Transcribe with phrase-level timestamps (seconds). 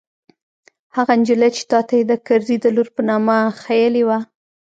[0.95, 4.19] هغه نجلۍ چې تا ته يې د کرزي د لور په نامه ښييلې وه.